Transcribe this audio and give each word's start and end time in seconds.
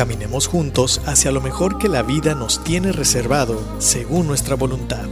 Caminemos 0.00 0.48
juntos 0.48 1.06
hacia 1.06 1.30
lo 1.30 1.42
mejor 1.42 1.76
que 1.76 1.86
la 1.86 2.02
vida 2.02 2.34
nos 2.34 2.64
tiene 2.64 2.90
reservado 2.90 3.60
según 3.82 4.26
nuestra 4.26 4.56
voluntad. 4.56 5.06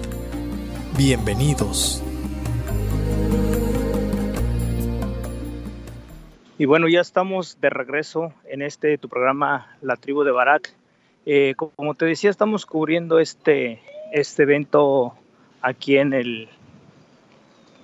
Bienvenidos. 0.96 2.02
Y 6.56 6.64
bueno, 6.64 6.88
ya 6.88 7.02
estamos 7.02 7.60
de 7.60 7.68
regreso 7.68 8.32
en 8.48 8.62
este 8.62 8.96
tu 8.96 9.10
programa 9.10 9.76
La 9.82 9.96
Tribu 9.96 10.24
de 10.24 10.30
Barak. 10.30 10.72
Eh, 11.26 11.54
como 11.54 11.94
te 11.94 12.06
decía, 12.06 12.30
estamos 12.30 12.64
cubriendo 12.64 13.18
este, 13.18 13.82
este 14.10 14.44
evento 14.44 15.12
aquí 15.60 15.98
en 15.98 16.14
el 16.14 16.48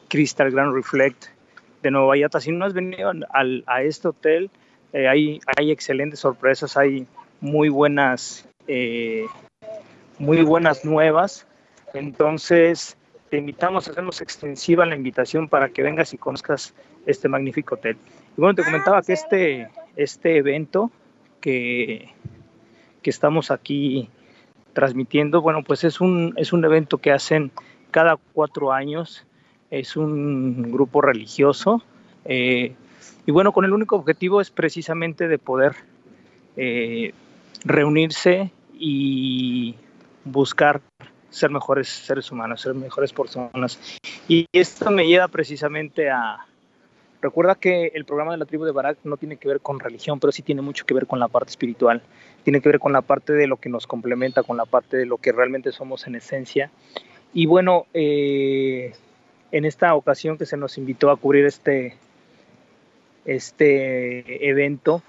Crystal 0.09 0.51
Grand 0.51 0.75
Reflect 0.75 1.27
de 1.83 1.91
Nueva 1.91 2.07
Vallarta. 2.07 2.41
Si 2.41 2.51
no 2.51 2.65
has 2.65 2.73
venido 2.73 3.13
al, 3.29 3.65
a 3.67 3.83
este 3.83 4.09
hotel, 4.09 4.51
eh, 4.95 5.09
hay, 5.09 5.41
hay 5.57 5.73
excelentes 5.73 6.21
sorpresas, 6.21 6.77
hay 6.77 7.07
muy 7.41 7.69
buenas, 7.69 8.49
eh, 8.69 9.27
muy 10.19 10.43
buenas 10.43 10.85
nuevas. 10.85 11.47
Entonces, 11.93 12.97
te 13.29 13.37
invitamos 13.37 13.89
a 13.89 13.91
hacernos 13.91 14.21
extensiva 14.21 14.87
la 14.87 14.95
invitación 14.95 15.49
para 15.49 15.69
que 15.69 15.83
vengas 15.83 16.15
y 16.15 16.19
conozcas 16.19 16.75
este 17.07 17.29
magnífico 17.29 17.75
hotel. 17.75 17.97
Y 18.37 18.41
bueno, 18.41 18.55
te 18.55 18.63
comentaba 18.63 19.03
que 19.03 19.15
este, 19.15 19.69
este 19.97 20.37
evento 20.37 20.93
que, 21.41 22.11
que 23.03 23.11
estamos 23.11 23.51
aquí 23.51 24.09
transmitiendo, 24.75 25.43
bueno, 25.43 25.65
pues 25.65 25.83
es 25.83 26.01
un, 26.01 26.35
es 26.37 26.53
un 26.53 26.65
evento 26.65 26.99
que 26.99 27.11
hacen 27.11 27.51
cada 27.91 28.17
cuatro 28.33 28.73
años, 28.73 29.27
es 29.73 29.97
un 29.97 30.71
grupo 30.71 31.01
religioso, 31.01 31.83
eh, 32.25 32.75
y 33.27 33.33
bueno, 33.33 33.53
con 33.53 33.65
el 33.65 33.73
único 33.73 33.97
objetivo 33.97 34.41
es 34.41 34.51
precisamente 34.51 35.29
de 35.29 35.39
poder 35.39 35.75
eh, 36.57 37.13
reunirse 37.65 38.51
y 38.79 39.75
buscar 40.25 40.81
ser 41.31 41.51
mejores 41.51 41.89
seres 41.89 42.31
humanos, 42.31 42.61
ser 42.61 42.75
mejores 42.75 43.13
personas. 43.13 43.79
Y 44.29 44.47
esto 44.53 44.91
me 44.91 45.07
lleva 45.07 45.29
precisamente 45.29 46.11
a... 46.11 46.47
Recuerda 47.21 47.55
que 47.55 47.91
el 47.95 48.05
programa 48.05 48.33
de 48.33 48.39
la 48.39 48.45
tribu 48.45 48.65
de 48.65 48.73
Barak 48.73 48.99
no 49.05 49.17
tiene 49.17 49.39
que 49.39 49.49
ver 49.49 49.61
con 49.61 49.81
religión, 49.81 50.21
pero 50.21 50.31
sí 50.31 50.43
tiene 50.43 50.61
mucho 50.61 50.85
que 50.85 50.93
ver 50.93 51.07
con 51.07 51.19
la 51.19 51.29
parte 51.29 51.51
espiritual. 51.51 52.03
Tiene 52.43 52.61
que 52.61 52.69
ver 52.69 52.79
con 52.79 52.93
la 52.93 53.01
parte 53.01 53.33
de 53.33 53.47
lo 53.47 53.57
que 53.57 53.71
nos 53.71 53.87
complementa, 53.87 54.43
con 54.43 54.59
la 54.59 54.67
parte 54.67 54.99
de 54.99 55.07
lo 55.07 55.17
que 55.17 55.33
realmente 55.33 55.73
somos 55.73 56.07
en 56.07 56.17
esencia. 56.17 56.71
Y 57.33 57.47
bueno, 57.47 57.87
eh, 57.95 58.93
en 59.51 59.65
esta 59.65 59.95
ocasión 59.95 60.37
que 60.37 60.45
se 60.45 60.59
nos 60.59 60.77
invitó 60.77 61.11
a 61.11 61.17
cubrir 61.17 61.47
este, 61.47 61.97
este 63.25 64.49
evento. 64.49 65.03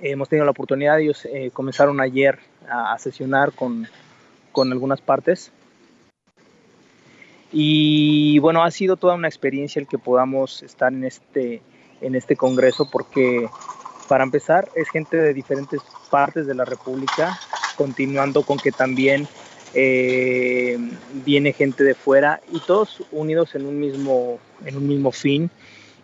Hemos 0.00 0.28
tenido 0.28 0.44
la 0.44 0.50
oportunidad, 0.50 1.00
ellos 1.00 1.26
eh, 1.26 1.50
comenzaron 1.52 2.00
ayer 2.00 2.38
a, 2.68 2.98
sesionar 2.98 3.52
con, 3.52 3.88
con, 4.52 4.70
algunas 4.72 5.00
partes. 5.00 5.52
Y 7.52 8.38
bueno, 8.40 8.62
ha 8.62 8.70
sido 8.70 8.96
toda 8.96 9.14
una 9.14 9.28
experiencia 9.28 9.80
el 9.80 9.86
que 9.86 9.98
podamos 9.98 10.62
estar 10.62 10.92
en 10.92 11.04
este, 11.04 11.62
en 12.00 12.14
este 12.14 12.36
congreso 12.36 12.90
porque 12.90 13.48
para 14.08 14.24
empezar 14.24 14.68
es 14.74 14.88
gente 14.90 15.16
de 15.16 15.32
diferentes 15.32 15.80
partes 16.10 16.46
de 16.46 16.54
la 16.54 16.64
República, 16.64 17.38
continuando 17.76 18.42
con 18.42 18.58
que 18.58 18.72
también 18.72 19.26
eh, 19.74 20.78
viene 21.24 21.52
gente 21.52 21.84
de 21.84 21.94
fuera 21.94 22.40
y 22.52 22.60
todos 22.60 23.02
unidos 23.12 23.54
en 23.54 23.66
un 23.66 23.80
mismo, 23.80 24.38
en 24.64 24.76
un 24.76 24.86
mismo 24.86 25.12
fin 25.12 25.50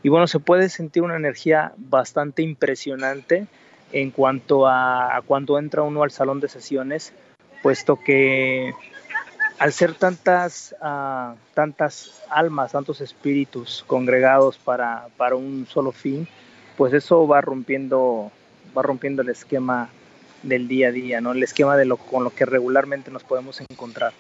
y 0.03 0.09
bueno, 0.09 0.27
se 0.27 0.41
puede 0.41 0.69
sentir 0.69 1.03
una 1.03 1.17
energía 1.17 1.73
bastante 1.77 2.43
impresionante 2.43 3.47
en 3.93 4.11
cuanto 4.11 4.67
a, 4.67 5.23
cuando 5.27 5.59
entra 5.59 5.83
uno 5.83 6.03
al 6.03 6.11
salón 6.11 6.41
de 6.41 6.49
sesiones, 6.49 7.13
puesto 7.63 7.99
que 8.01 8.73
al 9.59 9.73
ser 9.73 9.95
tantas, 9.95 10.75
uh, 10.83 11.37
tantas 11.55 12.23
almas, 12.31 12.73
tantos 12.73 13.01
espíritus 13.01 13.85
congregados 13.87 14.59
para, 14.59 15.07
para, 15.17 15.37
un 15.37 15.67
solo 15.67 15.93
fin, 15.93 16.27
pues 16.77 16.93
eso 16.95 17.29
va 17.29 17.41
rompiendo, 17.41 18.33
va 18.77 18.83
rompiendo 18.83 19.23
el 19.23 19.29
esquema 19.29 19.89
del 20.43 20.67
día 20.67 20.89
a 20.89 20.93
día, 20.93 21.21
¿no? 21.21 21.33
el 21.33 21.43
esquema 21.43 21.77
de 21.77 21.85
lo, 21.85 21.97
con 21.97 22.25
lo 22.25 22.35
que 22.35 22.45
regularmente 22.45 23.11
nos 23.13 23.23
podemos 23.23 23.61
encontrar. 23.61 24.13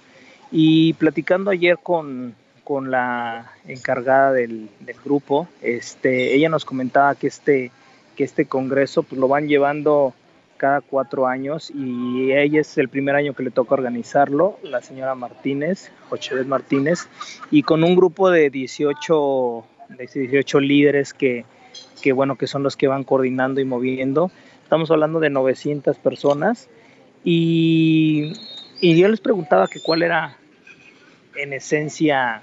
Y 0.52 0.92
platicando 0.92 1.50
ayer 1.50 1.78
con, 1.82 2.36
con 2.64 2.90
la 2.90 3.52
encargada 3.66 4.32
del, 4.32 4.68
grupo. 5.04 5.48
Este, 5.60 6.34
ella 6.34 6.48
nos 6.48 6.64
comentaba 6.64 7.14
que 7.14 7.26
este, 7.26 7.70
que 8.16 8.24
este 8.24 8.46
congreso 8.46 9.02
pues, 9.02 9.20
lo 9.20 9.28
van 9.28 9.48
llevando 9.48 10.14
cada 10.56 10.80
cuatro 10.80 11.26
años 11.26 11.72
y 11.74 12.32
ella 12.32 12.60
es 12.60 12.78
el 12.78 12.88
primer 12.88 13.16
año 13.16 13.34
que 13.34 13.42
le 13.42 13.50
toca 13.50 13.74
organizarlo, 13.74 14.60
la 14.62 14.80
señora 14.80 15.16
Martínez, 15.16 15.90
Jochevet 16.08 16.46
Martínez, 16.46 17.08
y 17.50 17.64
con 17.64 17.82
un 17.82 17.96
grupo 17.96 18.30
de 18.30 18.48
18, 18.48 19.64
de 19.88 20.06
18 20.06 20.60
líderes 20.60 21.14
que, 21.14 21.44
que, 22.00 22.12
bueno, 22.12 22.36
que 22.36 22.46
son 22.46 22.62
los 22.62 22.76
que 22.76 22.86
van 22.86 23.02
coordinando 23.02 23.60
y 23.60 23.64
moviendo. 23.64 24.30
Estamos 24.62 24.88
hablando 24.92 25.18
de 25.18 25.30
900 25.30 25.96
personas 25.98 26.68
y, 27.24 28.32
y 28.80 28.96
yo 28.96 29.08
les 29.08 29.20
preguntaba 29.20 29.66
que 29.66 29.80
cuál 29.80 30.04
era 30.04 30.36
en 31.34 31.52
esencia 31.54 32.42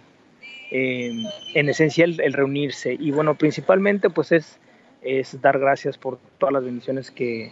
eh, 0.72 1.24
en 1.54 1.70
esencia 1.70 2.06
el, 2.06 2.34
reunirse. 2.34 2.96
Y 3.00 3.12
bueno, 3.12 3.36
principalmente 3.36 4.10
pues 4.10 4.32
es, 4.32 4.60
es 5.02 5.42
dar 5.42 5.60
gracias 5.60 5.98
por 5.98 6.20
todas 6.38 6.54
las 6.54 6.64
bendiciones 6.64 7.12
que, 7.12 7.52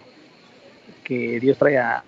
que 1.03 1.39
Dios 1.39 1.57
trae 1.57 1.77
a, 1.77 2.03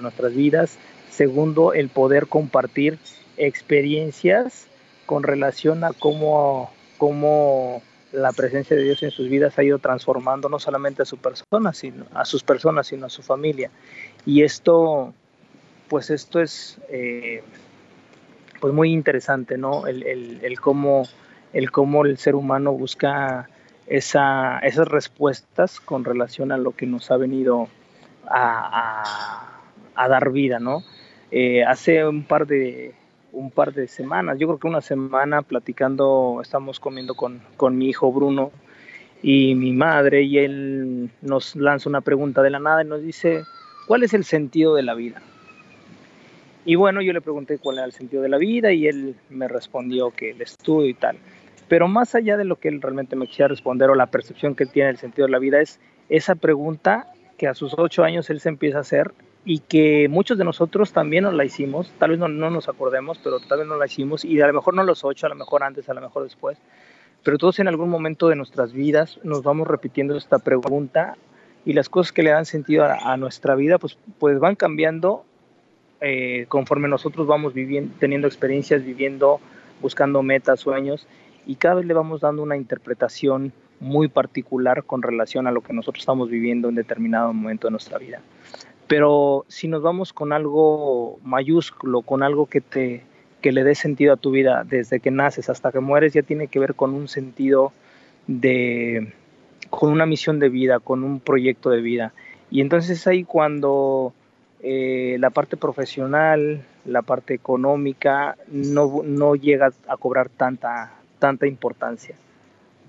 nuestras 0.00 0.34
vidas. 0.34 0.78
Segundo, 1.10 1.72
el 1.72 1.88
poder 1.88 2.26
compartir 2.26 2.98
experiencias 3.36 4.66
con 5.06 5.22
relación 5.22 5.84
a 5.84 5.92
cómo, 5.92 6.70
cómo 6.98 7.82
la 8.12 8.32
presencia 8.32 8.76
de 8.76 8.82
Dios 8.82 9.02
en 9.02 9.10
sus 9.10 9.28
vidas 9.28 9.58
ha 9.58 9.64
ido 9.64 9.78
transformando 9.78 10.48
no 10.48 10.58
solamente 10.58 11.02
a 11.02 11.04
su 11.04 11.16
persona, 11.16 11.72
sino 11.72 12.06
a 12.14 12.24
sus 12.24 12.42
personas, 12.42 12.86
sino 12.86 13.06
a 13.06 13.10
su 13.10 13.22
familia. 13.22 13.70
Y 14.24 14.42
esto, 14.42 15.12
pues 15.88 16.10
esto 16.10 16.40
es 16.40 16.78
eh, 16.88 17.42
pues 18.64 18.72
muy 18.72 18.94
interesante, 18.94 19.58
¿no? 19.58 19.86
El, 19.86 20.58
cómo, 20.58 21.02
el 21.52 21.70
cómo 21.70 22.06
el 22.06 22.16
ser 22.16 22.34
humano 22.34 22.72
busca 22.72 23.50
esa, 23.86 24.58
esas 24.60 24.88
respuestas 24.88 25.80
con 25.80 26.02
relación 26.02 26.50
a 26.50 26.56
lo 26.56 26.70
que 26.70 26.86
nos 26.86 27.10
ha 27.10 27.18
venido 27.18 27.68
a, 28.26 29.60
dar 29.94 30.32
vida, 30.32 30.60
¿no? 30.60 30.82
Eh, 31.30 31.62
hace 31.62 32.06
un 32.08 32.24
par 32.24 32.46
de 32.46 32.94
un 33.32 33.50
par 33.50 33.74
de 33.74 33.86
semanas, 33.86 34.38
yo 34.38 34.46
creo 34.46 34.58
que 34.58 34.68
una 34.68 34.80
semana 34.80 35.42
platicando, 35.42 36.38
estamos 36.40 36.80
comiendo 36.80 37.14
con, 37.14 37.42
con 37.58 37.76
mi 37.76 37.90
hijo 37.90 38.10
Bruno 38.12 38.50
y 39.22 39.54
mi 39.56 39.74
madre 39.74 40.22
y 40.22 40.38
él 40.38 41.10
nos 41.20 41.54
lanza 41.54 41.90
una 41.90 42.00
pregunta 42.00 42.40
de 42.40 42.48
la 42.48 42.60
nada 42.60 42.82
y 42.82 42.86
nos 42.86 43.02
dice, 43.02 43.42
¿cuál 43.86 44.04
es 44.04 44.14
el 44.14 44.24
sentido 44.24 44.74
de 44.74 44.84
la 44.84 44.94
vida? 44.94 45.20
Y 46.64 46.76
bueno, 46.76 47.02
yo 47.02 47.12
le 47.12 47.20
pregunté 47.20 47.58
cuál 47.58 47.76
era 47.76 47.86
el 47.86 47.92
sentido 47.92 48.22
de 48.22 48.28
la 48.28 48.38
vida 48.38 48.72
y 48.72 48.86
él 48.86 49.16
me 49.28 49.48
respondió 49.48 50.10
que 50.10 50.30
el 50.30 50.40
estudio 50.40 50.88
y 50.88 50.94
tal. 50.94 51.18
Pero 51.68 51.88
más 51.88 52.14
allá 52.14 52.36
de 52.36 52.44
lo 52.44 52.56
que 52.56 52.68
él 52.68 52.80
realmente 52.80 53.16
me 53.16 53.26
quisiera 53.26 53.48
responder 53.48 53.90
o 53.90 53.94
la 53.94 54.06
percepción 54.06 54.54
que 54.54 54.64
él 54.64 54.70
tiene 54.70 54.88
del 54.88 54.98
sentido 54.98 55.26
de 55.26 55.32
la 55.32 55.38
vida 55.38 55.60
es 55.60 55.80
esa 56.08 56.34
pregunta 56.34 57.12
que 57.36 57.48
a 57.48 57.54
sus 57.54 57.74
ocho 57.76 58.04
años 58.04 58.30
él 58.30 58.40
se 58.40 58.48
empieza 58.48 58.78
a 58.78 58.82
hacer 58.82 59.12
y 59.44 59.58
que 59.58 60.08
muchos 60.08 60.38
de 60.38 60.44
nosotros 60.44 60.92
también 60.92 61.24
nos 61.24 61.34
la 61.34 61.44
hicimos, 61.44 61.92
tal 61.98 62.10
vez 62.10 62.18
no, 62.18 62.28
no 62.28 62.50
nos 62.50 62.68
acordemos, 62.68 63.18
pero 63.22 63.40
tal 63.40 63.58
vez 63.58 63.68
no 63.68 63.76
la 63.76 63.86
hicimos 63.86 64.24
y 64.24 64.40
a 64.40 64.46
lo 64.46 64.54
mejor 64.54 64.74
no 64.74 64.84
los 64.84 65.04
ocho, 65.04 65.26
a 65.26 65.28
lo 65.28 65.34
mejor 65.34 65.62
antes, 65.62 65.88
a 65.88 65.94
lo 65.94 66.00
mejor 66.00 66.22
después, 66.22 66.56
pero 67.22 67.36
todos 67.36 67.58
en 67.58 67.68
algún 67.68 67.90
momento 67.90 68.28
de 68.28 68.36
nuestras 68.36 68.72
vidas 68.72 69.18
nos 69.22 69.42
vamos 69.42 69.68
repitiendo 69.68 70.16
esta 70.16 70.38
pregunta 70.38 71.16
y 71.66 71.74
las 71.74 71.88
cosas 71.88 72.12
que 72.12 72.22
le 72.22 72.30
dan 72.30 72.46
sentido 72.46 72.84
a, 72.84 73.12
a 73.12 73.16
nuestra 73.16 73.54
vida 73.54 73.78
pues, 73.78 73.98
pues 74.18 74.38
van 74.38 74.54
cambiando 74.54 75.24
eh, 76.06 76.44
conforme 76.48 76.86
nosotros 76.86 77.26
vamos 77.26 77.54
viviendo, 77.54 77.94
teniendo 77.98 78.28
experiencias, 78.28 78.84
viviendo, 78.84 79.40
buscando 79.80 80.22
metas, 80.22 80.60
sueños, 80.60 81.06
y 81.46 81.56
cada 81.56 81.76
vez 81.76 81.86
le 81.86 81.94
vamos 81.94 82.20
dando 82.20 82.42
una 82.42 82.58
interpretación 82.58 83.54
muy 83.80 84.08
particular 84.08 84.84
con 84.84 85.00
relación 85.00 85.46
a 85.46 85.50
lo 85.50 85.62
que 85.62 85.72
nosotros 85.72 86.02
estamos 86.02 86.28
viviendo 86.28 86.68
en 86.68 86.74
determinado 86.74 87.32
momento 87.32 87.68
de 87.68 87.70
nuestra 87.70 87.96
vida. 87.96 88.20
Pero 88.86 89.46
si 89.48 89.66
nos 89.66 89.80
vamos 89.80 90.12
con 90.12 90.34
algo 90.34 91.18
mayúsculo, 91.22 92.02
con 92.02 92.22
algo 92.22 92.46
que 92.46 92.60
te 92.60 93.02
que 93.40 93.52
le 93.52 93.64
dé 93.64 93.74
sentido 93.74 94.12
a 94.12 94.16
tu 94.16 94.30
vida 94.30 94.64
desde 94.64 95.00
que 95.00 95.10
naces 95.10 95.48
hasta 95.48 95.72
que 95.72 95.80
mueres, 95.80 96.12
ya 96.12 96.22
tiene 96.22 96.48
que 96.48 96.58
ver 96.58 96.74
con 96.74 96.92
un 96.92 97.08
sentido 97.08 97.72
de 98.26 99.14
con 99.70 99.90
una 99.90 100.04
misión 100.04 100.38
de 100.38 100.50
vida, 100.50 100.80
con 100.80 101.02
un 101.02 101.20
proyecto 101.20 101.70
de 101.70 101.80
vida. 101.80 102.12
Y 102.50 102.60
entonces 102.60 102.90
es 102.90 103.06
ahí 103.06 103.24
cuando 103.24 104.12
eh, 104.66 105.18
la 105.20 105.28
parte 105.28 105.58
profesional, 105.58 106.64
la 106.86 107.02
parte 107.02 107.34
económica 107.34 108.38
no, 108.48 109.02
no 109.04 109.34
llega 109.34 109.70
a 109.86 109.96
cobrar 109.98 110.30
tanta, 110.30 110.90
tanta 111.18 111.46
importancia. 111.46 112.14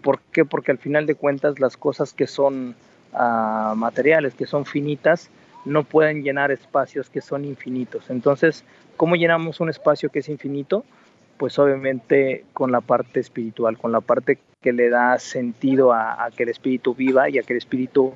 ¿Por 0.01 0.21
qué? 0.31 0.45
Porque 0.45 0.71
al 0.71 0.77
final 0.77 1.05
de 1.05 1.15
cuentas 1.15 1.59
las 1.59 1.75
cosas 1.75 2.13
que 2.13 2.27
son 2.27 2.75
uh, 3.11 3.75
materiales, 3.75 4.35
que 4.35 4.45
son 4.45 4.63
finitas, 4.65 5.29
no 5.65 5.83
pueden 5.83 6.23
llenar 6.23 6.49
espacios 6.49 7.09
que 7.09 7.19
son 7.19 7.43
infinitos. 7.43 8.09
Entonces, 8.09 8.63
¿cómo 8.95 9.17
llenamos 9.17 9.59
un 9.59 9.69
espacio 9.69 10.09
que 10.09 10.19
es 10.19 10.29
infinito? 10.29 10.85
Pues 11.35 11.59
obviamente 11.59 12.45
con 12.53 12.71
la 12.71 12.79
parte 12.79 13.19
espiritual, 13.19 13.77
con 13.77 13.91
la 13.91 13.99
parte 13.99 14.39
que 14.61 14.71
le 14.71 14.89
da 14.89 15.19
sentido 15.19 15.91
a, 15.91 16.23
a 16.23 16.31
que 16.31 16.43
el 16.43 16.49
espíritu 16.49 16.95
viva 16.95 17.29
y 17.29 17.37
a 17.37 17.43
que 17.43 17.51
el 17.51 17.57
espíritu 17.57 18.13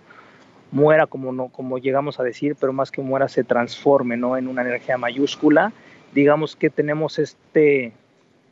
muera 0.71 1.07
como 1.07 1.31
no 1.31 1.50
como 1.50 1.77
llegamos 1.77 2.19
a 2.19 2.24
decir, 2.24 2.56
pero 2.60 2.74
más 2.74 2.92
que 2.92 3.01
muera 3.01 3.27
se 3.27 3.44
transforme, 3.44 4.18
¿no? 4.18 4.38
En 4.38 4.48
una 4.48 4.62
energía 4.62 4.98
mayúscula. 4.98 5.71
Digamos 6.13 6.56
que 6.56 6.69
tenemos 6.69 7.19
este 7.19 7.94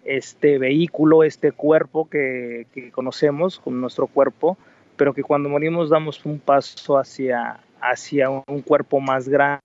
este 0.07 0.57
vehículo, 0.57 1.23
este 1.23 1.51
cuerpo 1.51 2.09
que, 2.09 2.65
que 2.73 2.91
conocemos 2.91 3.59
con 3.59 3.81
nuestro 3.81 4.07
cuerpo, 4.07 4.57
pero 4.95 5.13
que 5.13 5.21
cuando 5.21 5.49
morimos 5.49 5.89
damos 5.89 6.25
un 6.25 6.39
paso 6.39 6.97
hacia, 6.97 7.59
hacia 7.81 8.29
un 8.29 8.61
cuerpo 8.61 9.01
más 9.01 9.27
grande, 9.27 9.59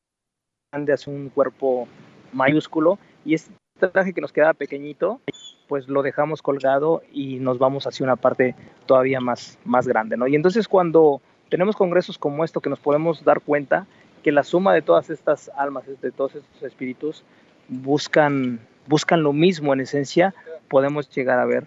hacia 0.93 1.13
un 1.13 1.29
cuerpo 1.29 1.87
mayúsculo, 2.33 2.99
y 3.25 3.35
este 3.35 3.53
traje 3.79 4.13
que 4.13 4.21
nos 4.21 4.33
queda 4.33 4.53
pequeñito, 4.53 5.21
pues 5.69 5.89
lo 5.89 6.03
dejamos 6.03 6.43
colgado 6.43 7.03
y 7.13 7.37
nos 7.39 7.59
vamos 7.59 7.87
hacia 7.87 8.05
una 8.05 8.17
parte 8.17 8.57
todavía 8.87 9.21
más, 9.21 9.59
más 9.65 9.87
grande, 9.87 10.17
¿no? 10.17 10.27
Y 10.27 10.35
entonces 10.35 10.67
cuando 10.67 11.23
tenemos 11.53 11.77
congresos 11.77 12.17
como 12.17 12.45
esto 12.45 12.63
que 12.63 12.71
nos 12.71 12.81
podemos 12.81 13.25
dar 13.25 13.43
cuenta 13.43 13.87
que 14.23 14.33
la 14.33 14.43
suma 14.43 14.73
de 14.73 14.81
todas 14.81 15.11
estas 15.11 15.51
almas, 15.55 15.85
de 16.01 16.11
todos 16.11 16.35
estos 16.35 16.63
espíritus, 16.63 17.25
buscan 17.69 18.59
buscan 18.87 19.23
lo 19.23 19.35
mismo 19.35 19.75
en 19.75 19.81
esencia, 19.81 20.35
podemos 20.69 21.11
llegar 21.15 21.39
a 21.39 21.45
ver 21.45 21.67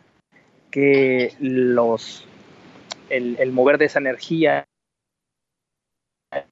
que 0.72 1.34
los, 1.40 2.28
el, 3.12 3.52
mover 3.52 3.78
de 3.78 3.86
esa 3.86 4.00
energía, 4.00 4.66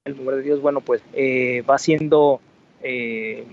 el 0.06 0.16
mover 0.16 0.36
de 0.36 0.42
Dios, 0.44 0.62
bueno, 0.62 0.82
pues 0.82 1.02
eh, 1.14 1.64
va 1.64 1.80
siendo, 1.80 2.40
eh, 2.84 3.46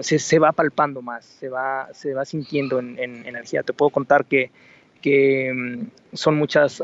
se, 0.00 0.38
va 0.40 0.50
palpando 0.50 1.02
más, 1.02 1.24
se 1.24 1.48
va, 1.48 1.88
se 1.94 2.14
va 2.14 2.24
sintiendo 2.24 2.80
en, 2.80 2.98
energía. 2.98 3.62
Te 3.62 3.72
puedo 3.72 3.90
contar 3.90 4.24
que, 4.24 4.50
que 5.00 5.52
mm, 5.54 6.16
son 6.16 6.36
muchas, 6.36 6.82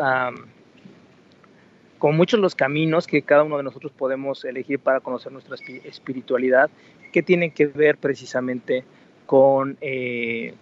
como 2.01 2.15
muchos 2.15 2.41
los 2.41 2.57
caminos 2.57 3.07
que 3.07 3.23
cada 3.23 3.45
uno 3.45 3.59
de 3.59 3.63
nosotros 3.63 3.93
podemos 3.97 4.45
elegir 4.45 4.81
para 4.81 4.99
conocer 4.99 5.31
nuestra 5.31 5.55
espiritualidad, 5.85 6.69
que 7.13 7.23
tienen 7.23 7.53
que 7.53 7.67
ver 7.67 7.99
precisamente 7.99 8.83
con, 9.27 9.77
eh, 9.81 10.55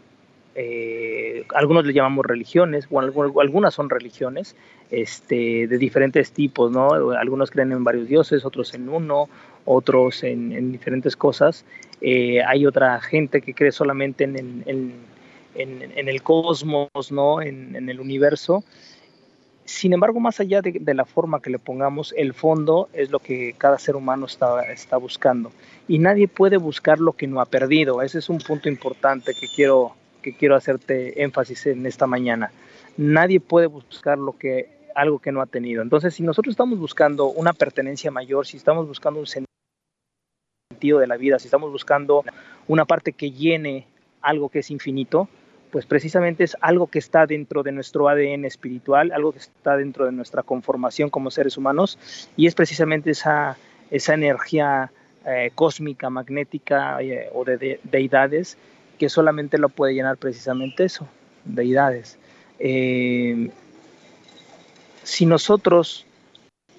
eh, 0.55 1.45
algunos 1.55 1.87
le 1.87 1.93
llamamos 1.93 2.27
religiones, 2.27 2.89
o 2.91 3.01
algunas 3.41 3.73
son 3.73 3.89
religiones 3.89 4.57
este, 4.91 5.69
de 5.69 5.79
diferentes 5.79 6.33
tipos, 6.33 6.73
¿no? 6.73 7.13
Algunos 7.13 7.51
creen 7.51 7.73
en 7.73 7.85
varios 7.85 8.09
dioses, 8.09 8.45
otros 8.45 8.75
en 8.75 8.89
uno, 8.89 9.29
otros 9.65 10.25
en, 10.25 10.73
diferentes 10.73 11.17
cosas. 11.17 11.65
Eh, 12.01 12.43
hay 12.45 12.67
otra 12.67 13.01
gente 13.01 13.41
que 13.41 13.55
cree 13.55 13.71
solamente 13.71 14.25
en, 14.25 14.37
en, 14.67 14.95
en 15.55 16.09
el 16.09 16.23
cosmos, 16.23 16.89
¿no? 17.11 17.41
En, 17.43 17.89
el 17.89 18.01
universo. 18.01 18.65
Sin 19.69 19.93
embargo, 19.93 20.19
más 20.19 20.41
allá 20.41 20.63
de, 20.63 20.95
la 20.95 21.05
forma 21.05 21.43
que 21.43 21.51
le 21.51 21.59
pongamos, 21.59 22.15
el 22.17 22.33
fondo 22.33 22.89
es 22.95 23.11
lo 23.11 23.19
que 23.19 23.55
cada 23.59 23.79
ser 23.79 23.97
humano 23.97 24.25
está, 24.25 24.63
está 24.63 24.97
buscando. 24.97 25.53
Y 25.87 25.99
nadie 25.99 26.27
puede 26.27 26.57
buscar 26.57 27.01
lo 27.01 27.13
que 27.13 27.27
no 27.27 27.43
ha 27.43 27.45
perdido. 27.45 28.01
Ese 28.01 28.21
es 28.21 28.31
un 28.31 28.39
punto 28.39 28.71
importante 28.71 29.35
que 29.39 29.47
quiero, 29.47 29.95
que 30.23 30.35
quiero 30.35 30.57
hacerte 30.57 31.23
énfasis 31.23 31.67
en 31.67 31.85
esta 31.85 32.07
mañana. 32.07 32.51
Nadie 32.97 33.41
puede 33.41 33.67
buscar 33.67 34.17
lo 34.17 34.39
que, 34.39 34.71
algo 34.95 35.19
que 35.19 35.33
no 35.33 35.43
ha 35.43 35.47
tenido. 35.47 35.83
Entonces, 35.83 36.15
si 36.15 36.23
nosotros 36.23 36.55
estamos 36.55 36.79
buscando 36.79 37.27
una 37.27 37.53
pertenencia 37.53 38.11
mayor, 38.11 38.47
si 38.47 38.57
estamos 38.57 38.89
buscando 38.89 39.21
un 39.21 39.27
sentido 39.27 40.99
de 40.99 41.07
la 41.07 41.19
vida, 41.19 41.39
si 41.39 41.49
estamos 41.49 41.71
buscando 41.71 42.25
una 42.69 42.87
parte 42.87 43.13
que 43.13 43.33
llene 43.33 43.87
algo 44.23 44.49
que 44.49 44.61
es 44.61 44.71
infinito, 44.71 45.29
pues 45.71 45.87
precisamente 45.87 46.45
es 46.45 46.57
algo 46.61 46.87
que 46.87 46.99
está 46.99 47.27
dentro 47.27 47.63
de 47.63 47.73
nuestro 47.73 48.09
ADN 48.09 48.45
espiritual, 48.45 49.13
algo 49.13 49.33
que 49.33 49.39
está 49.39 49.77
dentro 49.77 50.07
de 50.07 50.13
nuestra 50.13 50.43
conformación 50.43 51.11
como 51.11 51.31
seres 51.31 51.57
humanos, 51.57 51.99
y 52.37 52.47
es 52.47 52.55
precisamente 52.55 53.11
esa, 53.11 53.57
esa 53.91 54.15
energía 54.15 54.91
eh, 55.27 55.51
cósmica, 55.55 56.11
magnética 56.11 57.03
eh, 57.03 57.29
o 57.35 57.45
de, 57.45 57.81
deidades 57.85 58.57
que 58.99 59.09
solamente 59.09 59.59
lo 59.59 59.69
puede 59.69 59.95
llenar 59.95 60.17
precisamente 60.17 60.85
eso, 60.85 61.07
deidades. 61.45 62.19
Eh, 62.59 63.51
si 65.03 65.27
nosotros 65.27 66.07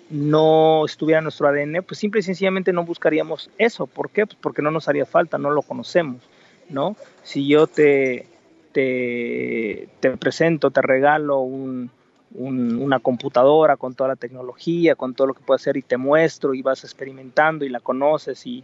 no 0.09 0.85
estuviera 0.85 1.21
nuestro 1.21 1.47
ADN, 1.47 1.83
pues 1.88 2.00
simple 2.00 2.19
y 2.19 2.24
sencillamente 2.24 2.74
no 2.74 2.83
buscaríamos 2.83 3.50
eso. 3.57 3.88
¿Por 3.88 4.09
qué? 4.09 4.25
Pues 4.25 4.38
porque 4.42 4.62
no 4.62 4.71
nos 4.71 4.88
haría 4.88 5.06
falta, 5.06 5.38
no 5.38 5.51
lo 5.51 5.62
conocemos, 5.62 6.21
¿no? 6.69 6.95
Si 7.24 7.47
yo 7.47 7.68
te, 7.68 8.25
te, 8.71 9.89
presento, 10.19 10.71
te 10.71 10.81
regalo 10.81 11.42
una 11.42 13.00
computadora 13.00 13.77
con 13.77 13.95
toda 13.95 14.10
la 14.10 14.16
tecnología, 14.16 14.95
con 14.95 15.13
todo 15.16 15.27
lo 15.27 15.33
que 15.33 15.44
puede 15.44 15.57
hacer 15.57 15.77
y 15.77 15.81
te 15.81 15.98
muestro 15.98 16.54
y 16.54 16.62
vas 16.62 16.83
experimentando 16.83 17.66
y 17.66 17.69
la 17.69 17.80
conoces 17.80 18.45
y, 18.45 18.63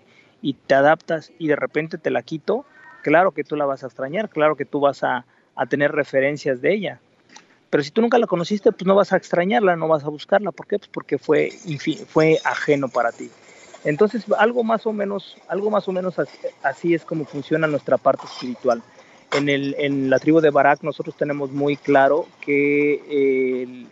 te 0.68 0.76
adaptas 0.76 1.32
y 1.40 1.48
de 1.48 1.56
repente 1.56 1.98
te 1.98 2.12
la 2.12 2.22
quito, 2.22 2.66
claro 3.02 3.32
que 3.32 3.44
tú 3.44 3.56
la 3.56 3.66
vas 3.66 3.84
a 3.84 3.88
extrañar, 3.88 4.30
claro 4.30 4.56
que 4.56 4.66
tú 4.66 4.80
vas 4.80 5.04
a, 5.04 5.26
tener 5.70 5.92
referencias 5.92 6.62
de 6.62 6.74
ella. 6.74 7.00
Pero 7.70 7.82
si 7.84 7.90
tú 7.90 8.02
nunca 8.02 8.20
la 8.20 8.28
conociste, 8.28 8.72
pues 8.72 8.86
no 8.86 8.94
vas 8.94 9.12
a 9.12 9.18
extrañarla, 9.18 9.76
no 9.76 9.88
vas 9.88 10.04
a 10.04 10.10
buscarla. 10.10 10.52
¿Por 10.52 10.68
qué? 10.68 10.78
Pues 10.78 10.90
porque 10.94 11.18
fue, 11.18 12.40
ajeno 12.44 12.90
para 12.90 13.12
ti. 13.12 13.30
Entonces, 13.86 14.26
algo 14.38 14.64
más 14.64 14.86
o 14.86 14.94
menos, 14.94 15.38
algo 15.48 15.72
más 15.72 15.88
o 15.88 15.92
menos 15.92 16.16
así 16.62 16.94
es 16.94 17.06
como 17.06 17.26
funciona 17.26 17.68
nuestra 17.68 17.98
parte 17.98 18.26
espiritual 18.26 18.84
en, 19.38 19.50
el, 19.50 19.76
en 19.78 20.10
la 20.10 20.20
tribu 20.20 20.42
de 20.42 20.50
Barak 20.50 20.84
nosotros 20.84 21.16
tenemos 21.16 21.52
muy 21.52 21.76
claro 21.76 22.28
que 22.42 22.96
el, 23.56 23.88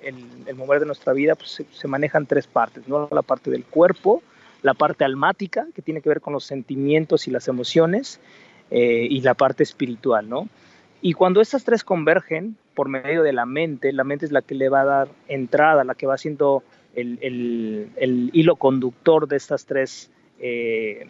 el, 0.48 0.56
mover 0.56 0.80
de 0.80 0.86
nuestra 0.86 1.14
vida 1.14 1.36
pues, 1.36 1.64
se, 1.70 1.88
manejan 1.88 2.26
tres 2.26 2.48
partes, 2.48 2.88
¿no? 2.88 3.08
la 3.12 3.22
parte 3.22 3.52
del 3.52 3.66
cuerpo, 3.66 4.22
la 4.62 4.74
parte 4.74 5.04
almática, 5.04 5.68
que 5.76 5.82
tiene 5.82 6.02
que 6.02 6.10
ver 6.10 6.22
con 6.22 6.34
los 6.34 6.46
sentimientos 6.46 7.28
y 7.28 7.32
las 7.32 7.48
emociones, 7.48 8.20
eh, 8.72 9.08
y 9.10 9.22
la 9.22 9.34
parte 9.34 9.64
espiritual. 9.64 10.30
¿no? 10.30 10.48
Y 11.02 11.14
cuando 11.14 11.42
estas 11.42 11.64
tres 11.64 11.84
convergen 11.84 12.56
por 12.74 12.90
medio 12.90 13.24
de 13.24 13.34
la 13.34 13.46
mente, 13.46 13.92
la 13.92 14.04
mente 14.04 14.26
es 14.26 14.32
la 14.32 14.42
que 14.42 14.56
le 14.56 14.70
va 14.70 14.82
a 14.82 14.86
dar 14.86 15.08
entrada, 15.28 15.84
la 15.84 15.96
que 15.96 16.08
va 16.08 16.18
siendo 16.18 16.64
el, 16.96 17.20
el 17.22 18.30
hilo 18.34 18.56
conductor 18.56 19.28
de 19.28 19.36
estas 19.36 19.66
tres, 19.66 20.12
eh, 20.40 21.08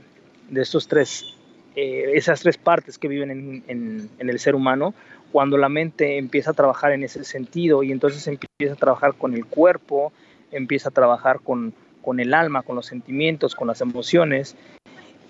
de 0.50 0.62
estos 0.62 0.88
tres 0.88 1.36
eh, 1.76 2.12
esas 2.14 2.42
tres 2.42 2.58
partes 2.58 2.98
que 2.98 3.08
viven 3.08 3.64
en, 3.68 4.10
el 4.18 4.40
ser 4.40 4.56
humano, 4.56 4.94
cuando 5.32 5.58
la 5.58 5.70
mente 5.70 6.18
empieza 6.18 6.52
a 6.52 6.54
trabajar 6.54 6.92
en 6.92 7.04
ese 7.04 7.24
sentido 7.24 7.82
y 7.82 7.92
entonces 7.92 8.28
empieza 8.28 8.74
a 8.74 8.78
trabajar 8.78 9.16
con 9.16 9.34
el 9.34 9.46
cuerpo, 9.46 10.14
empieza 10.52 10.90
a 10.90 10.92
trabajar 10.92 11.40
con, 11.40 11.74
el 12.20 12.34
alma, 12.34 12.62
con 12.62 12.76
los 12.76 12.86
sentimientos, 12.86 13.56
con 13.56 13.68
las 13.68 13.82
emociones 13.82 14.56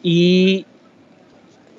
y 0.02 0.66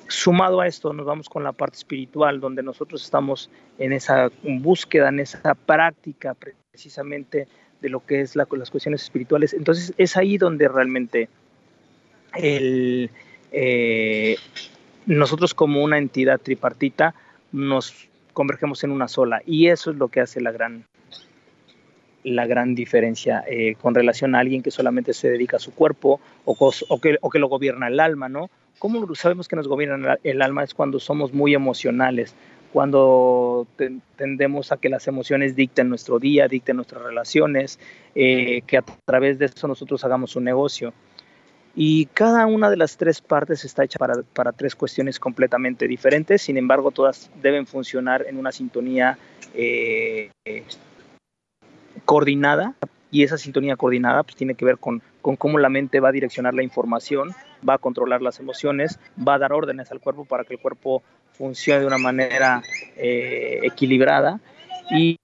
sumado 0.07 0.61
a 0.61 0.67
esto 0.67 0.93
nos 0.93 1.05
vamos 1.05 1.29
con 1.29 1.43
la 1.43 1.51
parte 1.51 1.77
espiritual 1.77 2.39
donde 2.39 2.63
nosotros 2.63 3.03
estamos 3.03 3.49
en 3.77 3.93
esa 3.93 4.31
búsqueda, 4.43 5.09
en 5.09 5.19
esa 5.19 5.53
práctica 5.53 6.35
precisamente 6.71 7.47
de 7.81 7.89
lo 7.89 8.03
que 8.03 8.21
es 8.21 8.35
las 8.35 8.47
cuestiones 8.47 9.03
espirituales. 9.03 9.53
Entonces 9.53 9.93
es 9.97 10.17
ahí 10.17 10.37
donde 10.37 10.67
realmente 10.67 11.29
el, 12.35 13.11
eh, 13.51 14.37
nosotros 15.05 15.53
como 15.53 15.83
una 15.83 15.97
entidad 15.97 16.39
tripartita 16.39 17.15
nos 17.51 18.07
convergemos 18.33 18.83
en 18.83 18.91
una 18.91 19.07
sola 19.07 19.41
y 19.45 19.67
eso 19.67 19.91
es 19.91 19.97
lo 19.97 20.09
que 20.09 20.21
hace 20.21 20.41
la 20.41 20.51
gran 20.51 20.85
la 22.23 22.47
gran 22.47 22.73
diferencia 22.73 23.43
eh, 23.47 23.75
con 23.79 23.93
relación 23.93 24.33
a 24.33 24.39
alguien 24.39 24.63
que 24.63 24.71
solamente 24.71 25.13
se 25.13 25.29
dedica 25.29 25.57
a 25.57 25.59
su 25.59 25.73
cuerpo 25.73 26.19
o, 26.43 26.55
que, 26.99 27.17
o 27.21 27.29
que, 27.29 27.39
lo 27.39 27.47
gobierna 27.47 27.87
el 27.87 27.99
alma, 27.99 28.29
¿no? 28.29 28.49
¿Cómo 28.79 29.13
sabemos 29.13 29.47
que 29.47 29.55
nos 29.55 29.67
gobierna 29.67 30.17
el 30.23 30.41
alma? 30.41 30.63
Es 30.63 30.73
cuando 30.73 30.99
somos 30.99 31.33
muy 31.33 31.53
emocionales, 31.53 32.35
cuando 32.73 33.67
tendemos 34.17 34.71
a 34.71 34.77
que 34.77 34.89
las 34.89 35.07
emociones 35.07 35.55
dicten 35.55 35.87
nuestro 35.87 36.19
día, 36.19 36.47
dicten 36.47 36.75
nuestras 36.75 37.03
relaciones, 37.03 37.79
eh, 38.15 38.63
que 38.67 38.77
a 38.77 38.83
través 39.05 39.39
de 39.39 39.45
eso 39.45 39.67
nosotros 39.67 40.03
hagamos 40.03 40.35
un 40.35 40.43
negocio. 40.43 40.93
Y 41.75 42.05
cada 42.07 42.45
una 42.45 42.69
de 42.69 42.77
las 42.77 42.95
tres 42.97 43.21
partes 43.21 43.65
está 43.65 43.83
hecha 43.83 43.99
para, 43.99 44.51
tres 44.53 44.75
cuestiones 44.75 45.19
completamente 45.19 45.87
diferentes, 45.87 46.41
sin 46.41 46.57
embargo 46.57 46.91
todas 46.91 47.29
deben 47.41 47.67
funcionar 47.67 48.25
en 48.27 48.37
una 48.37 48.51
sintonía 48.51 49.17
eh, 49.53 50.31
coordinada 52.05 52.75
y 53.11 53.23
esa 53.23 53.37
sintonía 53.37 53.75
coordinada 53.75 54.23
pues, 54.23 54.35
tiene 54.35 54.55
que 54.55 54.65
ver 54.65 54.77
con, 54.77 55.01
con 55.21 55.35
cómo 55.35 55.57
la 55.59 55.69
mente 55.69 55.99
va 55.99 56.09
a 56.09 56.11
direccionar 56.11 56.53
la 56.53 56.63
información, 56.63 57.31
va 57.67 57.75
a 57.75 57.77
controlar 57.77 58.21
las 58.21 58.39
emociones, 58.39 58.99
va 59.17 59.35
a 59.35 59.39
dar 59.39 59.53
órdenes 59.53 59.91
al 59.91 59.99
cuerpo 59.99 60.25
para 60.25 60.43
que 60.43 60.55
el 60.55 60.59
cuerpo 60.59 61.03
funcione 61.33 61.81
de 61.81 61.87
una 61.87 61.97
manera 61.97 62.63
eh, 62.95 63.59
equilibrada. 63.63 64.39
Y, 64.91 65.17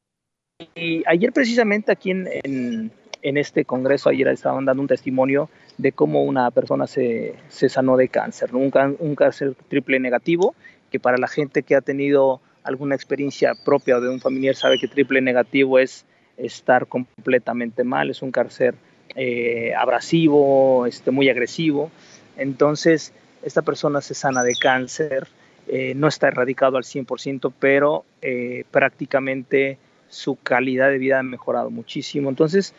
ayer 1.08 1.34
precisamente 1.34 1.92
aquí 1.92 2.12
en, 2.12 2.30
en, 2.44 2.92
en, 3.22 3.38
este 3.38 3.66
congreso, 3.66 4.10
ayer 4.10 4.28
estaban 4.28 4.66
dando 4.66 4.82
un 4.82 4.88
testimonio 4.88 5.50
de 5.78 5.92
cómo 5.92 6.24
una 6.24 6.52
persona 6.52 6.88
se, 6.88 7.36
se 7.50 7.70
sanó 7.70 7.98
de 7.98 8.10
cáncer, 8.10 8.56
un, 8.56 8.72
un 9.00 9.16
cáncer 9.16 9.56
triple 9.68 10.00
negativo, 10.00 10.56
que 10.92 11.00
para 11.00 11.18
la 11.18 11.28
gente 11.28 11.64
que 11.64 11.76
ha 11.76 11.82
tenido 11.82 12.42
alguna 12.64 12.96
experiencia 12.96 13.54
propia 13.66 14.00
de 14.00 14.10
un 14.10 14.20
familiar 14.20 14.56
sabe 14.56 14.78
que 14.78 14.88
triple 14.88 15.22
negativo 15.22 15.80
es 15.80 16.06
estar 16.38 16.88
completamente 16.88 17.84
mal, 17.84 18.10
es 18.10 18.22
un 18.22 18.32
cáncer 18.32 18.76
eh, 19.16 19.74
abrasivo, 19.76 20.86
este, 20.86 21.12
muy 21.12 21.30
agresivo. 21.30 21.92
Entonces, 22.38 23.14
esta 23.44 23.62
persona 23.62 24.02
se 24.02 24.14
sana 24.14 24.44
de 24.44 24.56
cáncer, 24.56 25.28
eh, 25.68 25.94
no 25.96 26.08
está 26.08 26.28
erradicado 26.28 26.78
al 26.78 26.84
100%, 26.84 27.52
pero 27.60 28.06
eh, 28.22 28.64
prácticamente 28.72 29.78
su 30.08 30.36
calidad 30.36 30.90
de 30.90 30.98
vida 30.98 31.20
ha 31.20 31.24
mejorado 31.24 31.70
muchísimo. 31.70 32.30
Entonces, 32.30 32.74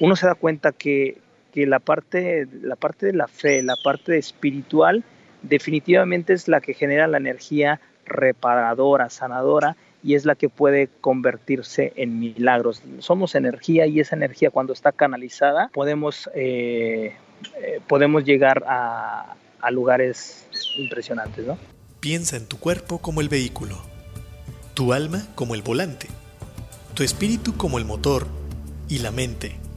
uno 0.00 0.16
se 0.16 0.26
da 0.26 0.34
cuenta 0.34 0.72
que, 0.72 1.18
que 1.52 1.66
la 1.66 1.78
parte, 1.78 2.46
la 2.62 2.76
parte 2.76 3.06
de 3.06 3.12
la 3.12 3.28
fe, 3.28 3.62
la 3.62 3.76
parte 3.82 4.18
espiritual, 4.18 5.04
definitivamente 5.42 6.32
es 6.32 6.48
la 6.48 6.60
que 6.60 6.74
genera 6.74 7.06
la 7.06 7.18
energía 7.18 7.80
reparadora, 8.04 9.10
sanadora, 9.10 9.76
y 10.02 10.14
es 10.14 10.24
la 10.24 10.36
que 10.36 10.48
puede 10.48 10.88
convertirse 11.00 11.92
en 11.96 12.20
milagros. 12.20 12.80
Somos 13.00 13.34
energía 13.34 13.86
y 13.86 13.98
esa 13.98 14.14
energía 14.14 14.50
cuando 14.50 14.72
está 14.72 14.92
canalizada 14.92 15.68
podemos, 15.74 16.30
eh, 16.34 17.12
eh, 17.60 17.80
podemos 17.88 18.24
llegar 18.24 18.62
a, 18.68 19.34
a 19.60 19.70
lugares 19.72 20.46
impresionantes. 20.76 21.44
¿no? 21.44 21.58
Piensa 21.98 22.36
en 22.36 22.46
tu 22.46 22.58
cuerpo 22.58 22.98
como 22.98 23.20
el 23.20 23.28
vehículo, 23.28 23.82
tu 24.74 24.92
alma 24.92 25.26
como 25.34 25.56
el 25.56 25.62
volante, 25.62 26.06
tu 26.94 27.02
espíritu 27.02 27.56
como 27.56 27.78
el 27.78 27.84
motor 27.84 28.28
y 28.88 29.00
la 29.00 29.10
mente, 29.10 29.56